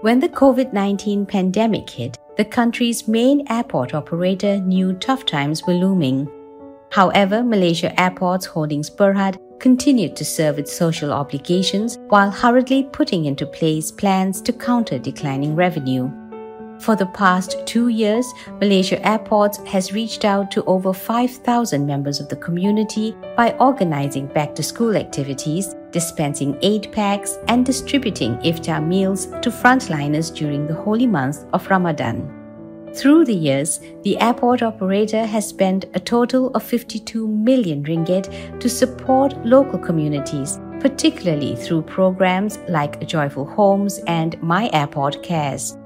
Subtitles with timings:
[0.00, 5.74] When the COVID 19 pandemic hit, the country's main airport operator knew tough times were
[5.74, 6.30] looming.
[6.92, 13.44] However, Malaysia Airports Holdings Berhad continued to serve its social obligations while hurriedly putting into
[13.44, 16.08] place plans to counter declining revenue.
[16.78, 22.28] For the past two years, Malaysia Airports has reached out to over 5,000 members of
[22.28, 29.26] the community by organizing back to school activities, dispensing aid packs, and distributing iftar meals
[29.42, 32.34] to frontliners during the holy month of Ramadan.
[32.94, 38.68] Through the years, the airport operator has spent a total of 52 million ringgit to
[38.68, 45.76] support local communities, particularly through programs like Joyful Homes and My Airport Cares.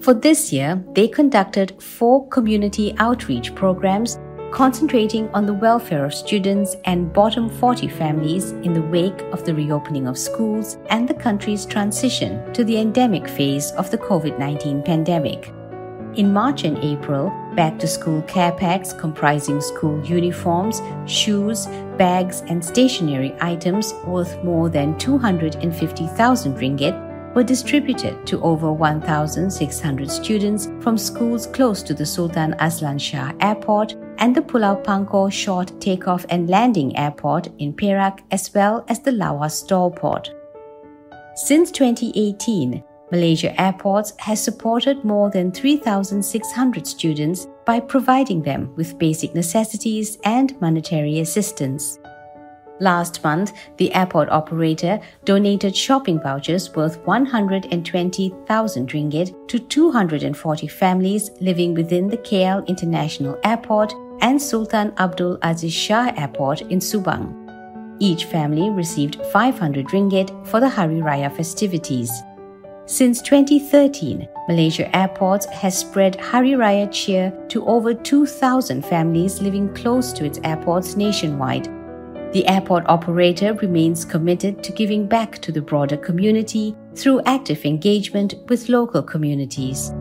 [0.00, 4.18] For this year, they conducted four community outreach programs
[4.50, 9.54] concentrating on the welfare of students and bottom 40 families in the wake of the
[9.54, 14.82] reopening of schools and the country's transition to the endemic phase of the COVID 19
[14.82, 15.52] pandemic.
[16.16, 21.66] In March and April, back to school care packs comprising school uniforms, shoes,
[21.96, 30.68] bags, and stationery items worth more than 250,000 ringgit were distributed to over 1,600 students
[30.80, 36.24] from schools close to the Sultan Azlan Shah Airport and the Pulau Pangkor Short Takeoff
[36.28, 40.28] and Landing Airport in Perak, as well as the Lawas STOLport.
[41.34, 49.34] Since 2018, Malaysia Airports has supported more than 3,600 students by providing them with basic
[49.34, 51.98] necessities and monetary assistance.
[52.80, 61.74] Last month, the airport operator donated shopping vouchers worth 120,000 ringgit to 240 families living
[61.74, 67.36] within the KL International Airport and Sultan Abdul Aziz Shah Airport in Subang.
[67.98, 72.10] Each family received 500 ringgit for the Hari Raya festivities.
[72.86, 80.12] Since 2013, Malaysia Airports has spread Hari Raya cheer to over 2,000 families living close
[80.14, 81.68] to its airports nationwide.
[82.32, 88.34] The airport operator remains committed to giving back to the broader community through active engagement
[88.48, 89.92] with local communities.